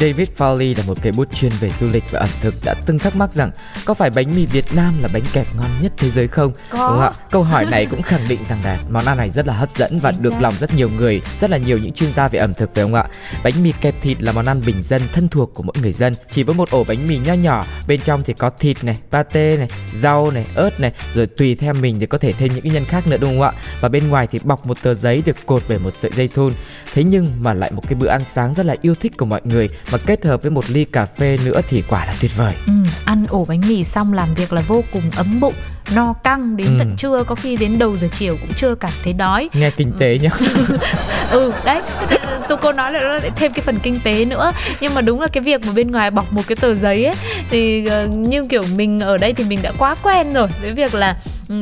[0.00, 2.98] David Foley là một cây bút chuyên về du lịch và ẩm thực đã từng
[2.98, 3.50] thắc mắc rằng
[3.84, 6.52] có phải bánh mì Việt Nam là bánh kẹp ngon nhất thế giới không?
[6.70, 6.78] Có.
[6.78, 7.12] Đúng không ạ?
[7.30, 9.98] Câu hỏi này cũng khẳng định rằng là món ăn này rất là hấp dẫn
[9.98, 10.42] và Chính được xác.
[10.42, 12.94] lòng rất nhiều người, rất là nhiều những chuyên gia về ẩm thực phải không
[12.94, 13.04] ạ?
[13.44, 16.12] Bánh mì kẹp thịt là món ăn bình dân thân thuộc của mỗi người dân.
[16.30, 19.56] Chỉ với một ổ bánh mì nho nhỏ, bên trong thì có thịt này, pate
[19.56, 22.72] này, rau này, ớt này, rồi tùy theo mình thì có thể thêm những cái
[22.72, 23.52] nhân khác nữa đúng không ạ?
[23.80, 26.52] Và bên ngoài thì bọc một tờ giấy được cột bởi một sợi dây thun.
[26.94, 29.40] Thế nhưng mà lại một cái bữa ăn sáng rất là yêu thích của mọi
[29.44, 32.54] người mà kết hợp với một ly cà phê nữa thì quả là tuyệt vời.
[32.66, 32.72] Ừ,
[33.04, 35.54] ăn ổ bánh mì xong làm việc là vô cùng ấm bụng
[35.94, 36.74] no căng đến Ừ.
[36.78, 39.92] tận trưa có khi đến đầu giờ chiều cũng chưa cảm thấy đói Nghe kinh
[39.98, 40.30] tế nhá.
[41.30, 41.80] ừ đấy
[42.48, 45.20] tôi cô nói là nó lại thêm cái phần kinh tế nữa nhưng mà đúng
[45.20, 47.14] là cái việc mà bên ngoài bọc một cái tờ giấy ấy
[47.50, 50.94] thì ờ, như kiểu mình ở đây thì mình đã quá quen rồi với việc
[50.94, 51.16] là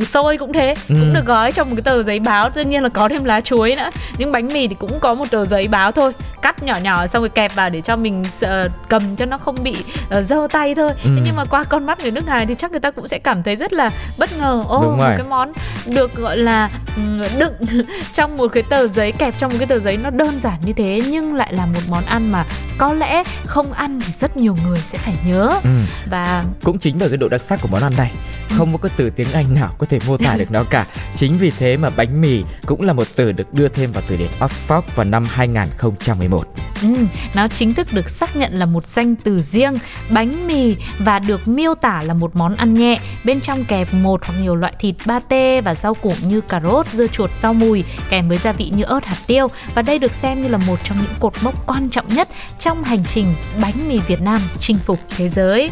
[0.07, 0.75] xôi cũng thế.
[0.89, 0.95] Ừ.
[1.01, 2.51] cũng được gói trong một cái tờ giấy báo.
[2.51, 3.91] Tất nhiên là có thêm lá chuối nữa.
[4.19, 6.13] Nhưng bánh mì thì cũng có một tờ giấy báo thôi.
[6.43, 9.57] Cắt nhỏ nhỏ xong rồi kẹp vào để cho mình ờ, cầm cho nó không
[9.63, 9.77] bị
[10.11, 10.91] ờ, dơ tay thôi.
[11.05, 11.11] Ừ.
[11.17, 13.19] Thế nhưng mà qua con mắt người nước ngoài thì chắc người ta cũng sẽ
[13.19, 14.63] cảm thấy rất là bất ngờ.
[14.69, 15.53] Ô Đúng một cái món
[15.87, 17.55] được gọi là ừm, đựng
[18.13, 20.73] trong một cái tờ giấy kẹp trong một cái tờ giấy nó đơn giản như
[20.73, 22.45] thế nhưng lại là một món ăn mà
[22.79, 25.51] có lẽ không ăn thì rất nhiều người sẽ phải nhớ.
[25.65, 25.71] Ừ.
[26.11, 28.13] và Cũng chính bởi cái độ đặc sắc của món ăn này.
[28.59, 30.87] Không có cái từ tiếng Anh nào có thể mô tả được nó cả.
[31.17, 34.17] Chính vì thế mà bánh mì cũng là một từ được đưa thêm vào từ
[34.17, 36.47] điển Oxford vào năm 2011
[36.83, 36.89] Ừ,
[37.35, 39.75] nó chính thức được xác nhận là một danh từ riêng.
[40.11, 44.25] Bánh mì và được miêu tả là một món ăn nhẹ bên trong kẹp một
[44.25, 47.85] hoặc nhiều loại thịt pate và rau củ như cà rốt, dưa chuột, rau mùi
[48.11, 49.47] kèm với gia vị như ớt, hạt tiêu.
[49.75, 52.85] Và đây được xem như là một trong những cột mốc quan trọng nhất trong
[52.85, 55.71] hành trình bánh mì Việt Nam chinh phục thế giới.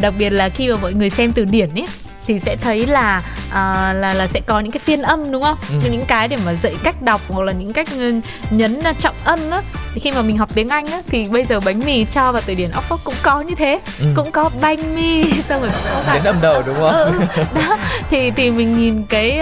[0.00, 1.86] Đặc biệt là khi mà mọi người xem từ điển ấy
[2.26, 5.58] thì sẽ thấy là à, là là sẽ có những cái phiên âm đúng không?
[5.82, 5.88] Ừ.
[5.90, 9.14] Những cái để mà dạy cách đọc hoặc là những cách ừ, nhấn à, trọng
[9.24, 9.62] âm á
[9.94, 12.42] thì khi mà mình học tiếng Anh á thì bây giờ bánh mì cho vào
[12.46, 14.06] từ điển Oxford cũng có như thế, Ừ.
[14.16, 16.92] cũng có bánh mì xong rồi cũng có cả Đến âm đầu đúng không?
[16.92, 17.20] ừ,
[17.54, 17.78] đó.
[18.10, 19.40] Thì thì mình nhìn cái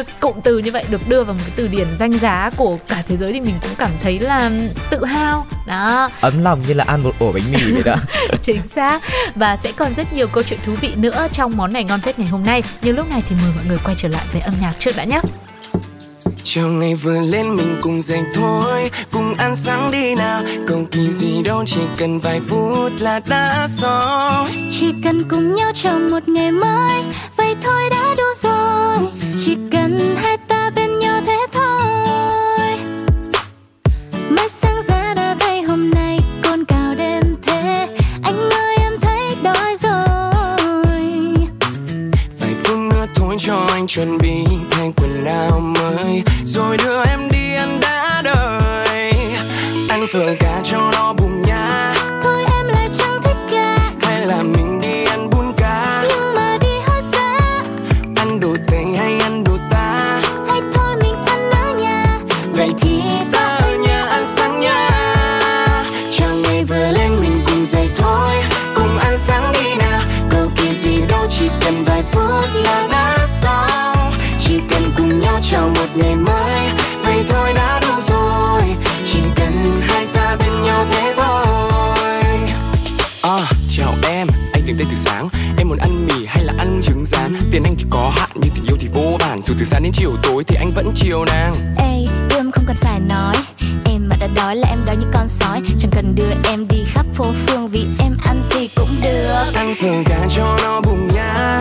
[0.00, 2.78] uh, cụm từ như vậy được đưa vào một cái từ điển danh giá của
[2.88, 4.50] cả thế giới thì mình cũng cảm thấy là
[4.90, 5.46] tự hào.
[5.66, 6.10] Đó.
[6.20, 7.96] Ấm lòng như là ăn một ổ bánh mì vậy đó.
[8.40, 9.02] Chính xác.
[9.34, 12.18] Và sẽ còn rất nhiều câu chuyện thú vị nữa trong món này ngon phết
[12.18, 12.62] ngày hôm nay.
[12.82, 15.04] Nhưng lúc này thì mời mọi người quay trở lại với âm nhạc trước đã
[15.04, 15.20] nhé
[16.54, 20.40] Chiều ngày vừa lên mình cùng dậy thôi Cùng ăn sáng đi nào.
[20.66, 24.50] Cầu kỳ gì đâu chỉ cần vài phút là đã xong.
[24.70, 27.02] Chỉ cần cùng nhau chào một ngày mới
[27.36, 29.08] Vậy thôi đã đủ rồi.
[29.44, 32.78] Chỉ cần hai ta bên nhau thế thôi.
[34.30, 37.88] Mới sáng ra đã thấy hôm nay Cồn cào đêm thế.
[38.22, 41.08] Anh ơi em thấy đói rồi.
[42.40, 46.22] Vài phút nữa thôi cho anh chuẩn bị Thay quần áo mới
[46.54, 49.12] Rồi đưa em đi ăn đã đời.
[49.88, 54.42] Ăn phở cá cho nó bùng nha Thôi em lại chẳng thích cả Hay là
[54.42, 56.04] mình đi ăn bún cá.
[56.08, 57.38] Nhưng mà đi hơi xa.
[58.16, 60.20] Ăn đồ Tây hay ăn đồ ta?
[60.48, 62.18] Hay thôi mình ăn ở nhà.
[62.52, 64.90] Vậy thì ta ở nhà ăn sáng nha
[66.16, 68.34] Chào ngày vừa lên mình cùng dậy thôi.
[68.74, 70.00] Cùng ăn sáng đi nào.
[70.30, 73.03] Cầu kỳ gì đâu chỉ cần vài phút là đã
[75.96, 76.70] ngày mới
[77.04, 78.62] Vậy thôi đã đủ rồi
[79.04, 82.14] Chỉ cần hai ta bên nhau thế thôi.
[83.22, 83.38] À,
[83.76, 85.28] chào em, anh đến đây từ sáng.
[85.58, 87.34] Em muốn ăn mì hay là ăn trứng rán?
[87.50, 89.92] Tiền anh thì có hạn nhưng tình yêu thì vô bản Dù từ sáng đến
[89.92, 91.54] chiều tối thì anh vẫn chiều nàng.
[91.78, 91.96] Ê,
[92.30, 93.36] yêu em không cần phải nói.
[93.84, 95.60] Em mà đã đói là em đói như con sói.
[95.78, 99.44] Chẳng cần đưa em đi khắp phố phường Vì em ăn gì cũng được.
[99.54, 101.60] Ăn phở cá cho nó bùng nha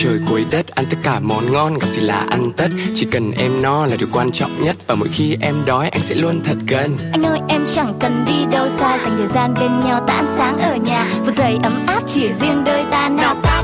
[0.00, 2.68] trời cuối đất, ăn tất cả món ngon gặp gì là ăn tất.
[2.94, 6.02] Chỉ cần em no là điều quan trọng nhất và mỗi khi em đói, anh
[6.02, 6.96] sẽ luôn thật gần.
[7.12, 10.26] Anh ơi, em chẳng cần đi đâu xa, Dành thời gian bên nhau ta ăn
[10.28, 11.08] sáng ở nhà.
[11.24, 13.57] Vừa giày ấm áp chỉ riêng đôi ta nào ta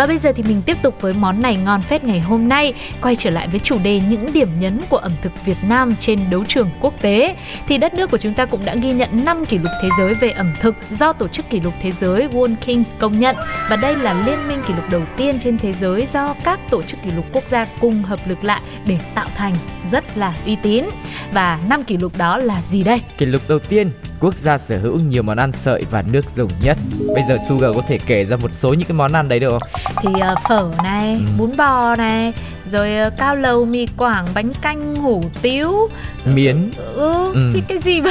[0.00, 2.74] Và bây giờ thì mình tiếp tục với món này ngon phết ngày hôm nay.
[3.02, 6.30] Quay trở lại với chủ đề những điểm nhấn của ẩm thực Việt Nam trên
[6.30, 7.36] đấu trường quốc tế.
[7.68, 10.14] Thì đất nước của chúng ta cũng đã ghi nhận 5 kỷ lục thế giới
[10.14, 13.36] về ẩm thực Do Tổ chức Kỷ lục Thế giới World Kings công nhận.
[13.70, 16.82] Và đây là liên minh kỷ lục đầu tiên trên thế giới do các tổ
[16.82, 19.54] chức kỷ lục quốc gia cùng hợp lực lại để tạo thành.
[19.90, 20.84] Rất là uy tín.
[21.32, 23.00] Và 5 kỷ lục đó là gì đây?
[23.18, 26.50] Kỷ lục đầu tiên, quốc gia sở hữu nhiều món ăn sợi và nước dùng
[26.62, 26.78] nhất.
[27.14, 29.50] Bây giờ Sugar có thể kể ra một số những cái món ăn đấy được
[29.50, 29.62] không?
[30.02, 31.20] thì ờ, phở này, Ừ.
[31.38, 32.32] bún bò này,
[32.72, 35.88] rồi ờ, cao lầu, mì quảng, bánh canh, hủ tiếu.
[36.24, 37.50] Miến, Ừ, Ừ.
[37.54, 38.10] thì cái gì mà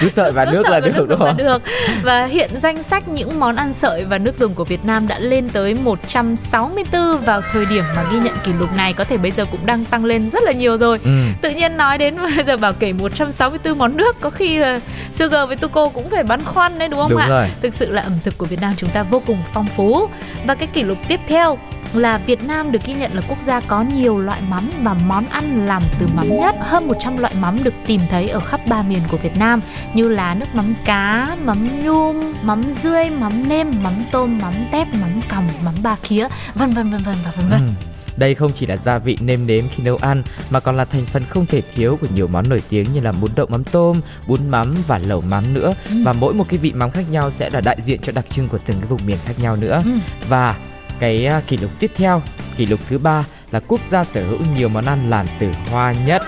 [0.00, 1.36] cứ sợi và nước sợi là và được nước đúng dùng là không?
[1.36, 1.62] được.
[2.02, 5.18] Và hiện danh sách những món ăn sợi và nước dùng của Việt Nam đã
[5.18, 9.30] lên tới 164 vào thời điểm mà ghi nhận kỷ lục này có thể bây
[9.30, 10.98] giờ cũng đang tăng lên rất là nhiều rồi.
[11.04, 11.10] Ừ.
[11.40, 14.80] Tự nhiên nói đến bây giờ bảo kể 164 món nước có khi là
[15.12, 17.26] Sugar với Tuko cũng phải băn khoăn đấy đúng không Đúng ạ?
[17.28, 17.46] rồi.
[17.62, 20.06] Thực sự là ẩm thực của Việt Nam chúng ta vô cùng phong phú.
[20.46, 21.58] Và cái kỷ lục tiếp theo
[21.94, 25.26] là Việt Nam được ghi nhận là quốc gia có nhiều loại mắm và món
[25.26, 26.54] ăn làm từ mắm nhất.
[26.60, 29.60] Hơn 100 loại mắm được tìm thấy ở khắp ba miền của Việt Nam
[29.94, 34.88] như là nước mắm cá, mắm nhum, mắm dươi, mắm nêm, mắm tôm, mắm tép,
[35.00, 37.66] mắm còng, mắm ba khía, vân vân vân vân và vân vân.
[37.66, 37.72] Ừ.
[38.16, 41.06] Đây không chỉ là gia vị nêm nếm khi nấu ăn mà còn là thành
[41.06, 44.00] phần không thể thiếu của nhiều món nổi tiếng như là bún đậu mắm tôm,
[44.26, 45.74] bún mắm và lẩu mắm nữa.
[45.90, 45.96] Ừ.
[46.04, 48.48] Và mỗi một cái vị mắm khác nhau sẽ là đại diện cho đặc trưng
[48.48, 49.82] của từng cái vùng miền khác nhau nữa.
[49.84, 49.90] Ừ.
[50.28, 50.56] Và
[51.00, 52.22] cái à, kỷ lục tiếp theo,
[52.56, 55.94] kỷ lục thứ ba là quốc gia sở hữu nhiều món ăn làm từ hoa
[56.06, 56.22] nhất.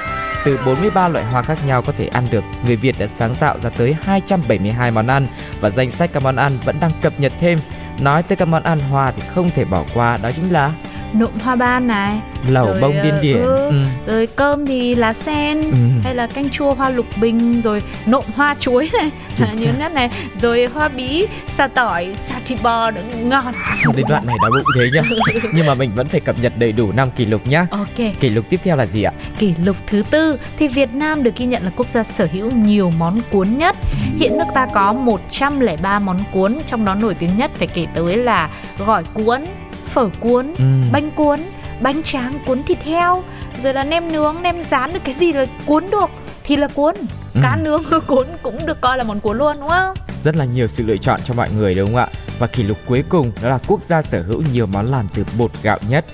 [0.44, 3.58] Từ 43 loại hoa khác nhau có thể ăn được, người Việt đã sáng tạo
[3.62, 5.26] ra tới 272 món ăn
[5.60, 7.58] và danh sách các món ăn vẫn đang cập nhật thêm.
[8.00, 10.72] Nói tới các món ăn hoa thì không thể bỏ qua đó chính là
[11.12, 13.36] Nộm hoa ban này, lẩu Rồi, bông ờ, điên điển.
[13.42, 13.56] ừ.
[13.68, 13.84] Ừ.
[14.06, 15.76] rồi cơm thì lá sen Ừ.
[16.04, 19.92] hay là canh chua hoa lục bình rồi nộm hoa chuối này à, nhớ nhất
[19.92, 20.10] này
[20.42, 22.90] rồi hoa bí sa tỏi sa thịt bò
[23.24, 25.02] ngon Sao đến đoạn này đói bụng thế nhá
[25.54, 28.28] Nhưng mà mình vẫn phải cập nhật đầy đủ năm kỷ lục nhá ok Kỷ
[28.30, 29.12] lục tiếp theo là gì ạ?
[29.38, 32.50] kỷ lục thứ tư thì Việt Nam được ghi nhận là quốc gia sở hữu
[32.50, 33.76] nhiều món cuốn nhất
[34.18, 38.16] hiện nước ta có 103 món cuốn trong đó nổi tiếng nhất phải kể tới
[38.16, 38.48] là
[38.86, 39.40] gỏi cuốn
[39.92, 40.64] phở cuốn Ừ.
[40.92, 41.40] bánh cuốn
[41.80, 43.22] bánh tráng cuốn thịt heo
[43.62, 46.10] rồi là nem nướng nem rán được cái gì là cuốn được
[46.44, 46.94] thì là cuốn
[47.34, 47.40] Ừ.
[47.42, 50.66] cá nướng cuốn cũng được coi là món cuốn luôn đúng không Rất là nhiều
[50.66, 52.08] sự lựa chọn cho mọi người đúng không ạ?
[52.38, 55.24] Và kỷ lục cuối cùng đó là quốc gia sở hữu nhiều món làm từ
[55.38, 56.04] bột gạo nhất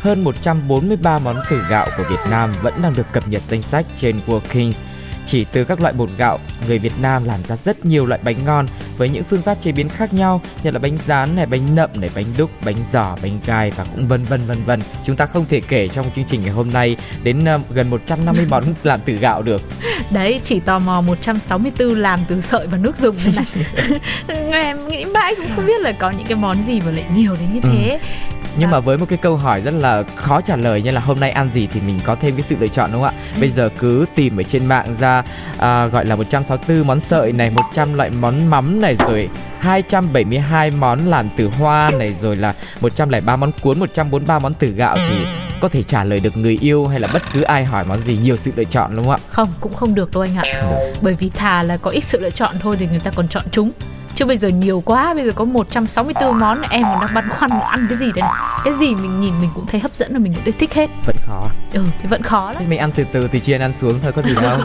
[0.00, 3.86] hơn 143 món từ gạo của Việt Nam vẫn đang được cập nhật danh sách
[3.98, 4.84] trên World Kings.
[5.26, 8.44] Chỉ từ các loại bột gạo, người Việt Nam làm ra rất nhiều loại bánh
[8.44, 11.74] ngon với những phương pháp chế biến khác nhau như là bánh rán này, bánh
[11.74, 14.80] nậm này, bánh đúc, bánh giò, bánh gai và cũng vân vân vân vân.
[15.04, 18.46] Chúng ta không thể kể trong chương trình ngày hôm nay đến uh, gần 150
[18.50, 19.62] món làm từ gạo được.
[20.10, 23.66] Đấy, chỉ tò mò 164 làm từ sợi và nước dùng thế này.
[24.52, 27.36] Em nghĩ mãi cũng không biết là có những cái món gì mà lại nhiều
[27.40, 27.98] đến như Ừ.
[28.58, 28.72] Nhưng Dạ.
[28.72, 31.30] mà với một cái câu hỏi rất là khó trả lời như là hôm nay
[31.30, 33.22] ăn gì thì mình có thêm cái sự lựa chọn đúng không ạ?
[33.40, 35.22] Bây giờ cứ tìm ở trên mạng ra
[35.58, 39.28] à, gọi là 164 món sợi này, 100 loại món mắm này rồi
[39.60, 44.96] 272 món làm từ hoa này rồi là 103 món cuốn, 143 món từ gạo
[45.08, 45.26] thì
[45.60, 48.18] có thể trả lời được người yêu hay là bất cứ ai hỏi món gì
[48.22, 49.18] nhiều sự lựa chọn đúng không ạ?
[49.30, 50.44] Không, cũng không được đâu anh ạ.
[51.02, 53.44] Bởi vì thà là có ít sự lựa chọn thôi thì người ta còn chọn
[53.50, 53.70] chúng.
[54.16, 57.50] Chứ bây giờ nhiều quá, bây giờ có 164 món em còn đang băn khoăn
[57.50, 58.34] ăn cái gì đây này.
[58.64, 60.90] Cái gì mình nhìn mình cũng thấy hấp dẫn và mình cũng thấy thích hết.
[61.06, 61.48] Vẫn khó.
[61.72, 62.56] Ừ thì vẫn khó lắm.
[62.58, 64.58] Thế mình ăn từ từ thì chiên ăn xuống thôi có gì đâu.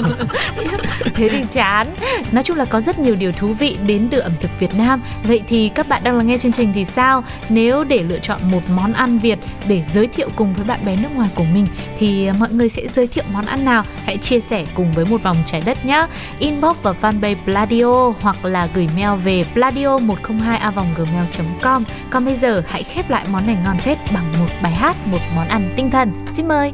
[1.15, 1.87] thế thì chán
[2.31, 5.01] nói chung là có rất nhiều điều thú vị đến từ ẩm thực Việt Nam
[5.23, 8.39] vậy thì các bạn đang lắng nghe chương trình thì sao nếu để lựa chọn
[8.51, 11.67] một món ăn Việt để giới thiệu cùng với bạn bè nước ngoài của mình
[11.99, 15.23] thì mọi người sẽ giới thiệu món ăn nào hãy chia sẻ cùng với một
[15.23, 16.07] vòng trái đất nhé
[16.39, 22.83] inbox vào fanpage Pladio hoặc là gửi mail về về pladio102a.gmail.com Còn bây giờ hãy
[22.83, 26.25] khép lại món này ngon phết bằng một bài hát, một món ăn tinh thần.
[26.35, 26.73] Xin mời!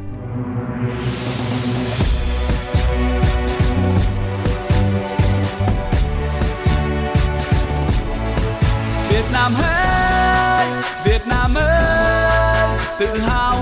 [9.10, 10.68] Việt Nam ơi,
[11.06, 13.57] Việt Nam ơi, tự hào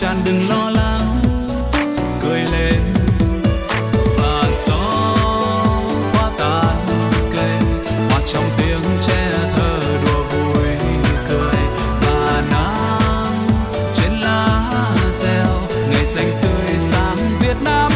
[0.00, 1.20] tràn đừng lo lắng.
[2.22, 2.80] Cười lên,
[4.18, 5.16] và gió
[6.12, 6.86] qua tàn
[7.32, 7.58] cây,
[8.10, 10.66] hoa trong tiếng tre thơ đùa vui
[11.28, 11.60] cười.
[12.00, 13.48] Và nắng
[13.94, 14.70] trên lá
[15.22, 17.92] reo, ngày xanh tươi sáng Việt Nam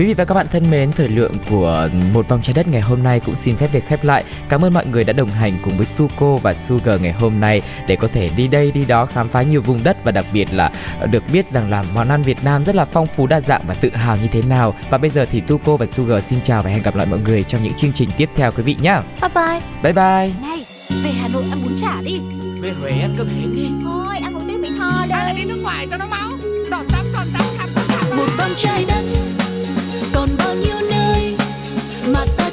[0.00, 2.80] Quý vị và các bạn thân mến, thời lượng của một vòng trái đất ngày
[2.80, 4.24] hôm nay cũng xin phép được khép lại.
[4.48, 7.62] Cảm ơn mọi người đã đồng hành cùng với Tuco và Sugar ngày hôm nay
[7.86, 10.48] để có thể đi đây đi đó khám phá nhiều vùng đất và đặc biệt
[10.52, 10.72] là
[11.10, 13.74] được biết rằng là món ăn Việt Nam rất là phong phú đa dạng và
[13.74, 14.74] tự hào như thế nào.
[14.90, 17.44] Và bây giờ thì Tuco và Sugar xin chào và hẹn gặp lại mọi người
[17.44, 18.96] trong những chương trình tiếp theo quý vị nhé.
[19.20, 19.60] Bye bye.
[19.82, 20.48] Bye bye.
[20.48, 20.64] Này,
[21.04, 22.20] về Hà Nội ăn bún chả đi.
[22.60, 23.70] Về Huế ăn cơm hến đi.
[23.84, 25.18] Thôi, ăn một tiếng bị thò đây.
[25.18, 26.30] Hay là đi nước ngoài cho nó máu.
[26.70, 29.19] Giọt tắm, giọt tắm, khám phá Một vòng trái đất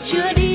[0.07, 0.46] chưa đi